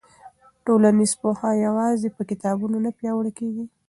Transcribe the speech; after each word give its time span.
ټولنیز 0.65 1.11
پوهه 1.21 1.49
یوازې 1.65 2.09
په 2.17 2.21
کتابونو 2.29 2.77
نه 2.85 2.89
پیاوړې 2.97 3.31
کېږي. 3.39 3.65